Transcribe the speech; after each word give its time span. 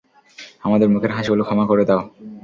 আমাদের 0.63 0.87
মুখের 0.89 1.11
হাসিগুলো 1.11 1.43
ক্ষমা 1.45 1.65
করে 1.67 1.83
দাও। 1.89 2.01